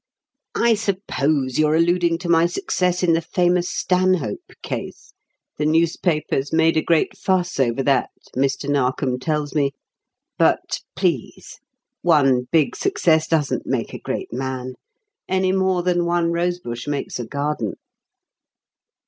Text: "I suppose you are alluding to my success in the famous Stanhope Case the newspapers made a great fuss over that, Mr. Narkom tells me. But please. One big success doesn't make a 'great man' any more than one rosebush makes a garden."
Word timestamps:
"I 0.55 0.73
suppose 0.73 1.59
you 1.59 1.67
are 1.67 1.75
alluding 1.75 2.17
to 2.21 2.27
my 2.27 2.47
success 2.47 3.03
in 3.03 3.13
the 3.13 3.21
famous 3.21 3.69
Stanhope 3.69 4.51
Case 4.63 5.13
the 5.59 5.65
newspapers 5.67 6.51
made 6.51 6.75
a 6.75 6.81
great 6.81 7.15
fuss 7.15 7.59
over 7.59 7.83
that, 7.83 8.09
Mr. 8.35 8.67
Narkom 8.67 9.19
tells 9.19 9.53
me. 9.53 9.73
But 10.39 10.79
please. 10.95 11.59
One 12.01 12.47
big 12.51 12.75
success 12.75 13.27
doesn't 13.27 13.67
make 13.67 13.93
a 13.93 13.99
'great 13.99 14.33
man' 14.33 14.73
any 15.29 15.51
more 15.51 15.83
than 15.83 16.03
one 16.07 16.31
rosebush 16.31 16.87
makes 16.87 17.19
a 17.19 17.25
garden." 17.27 17.75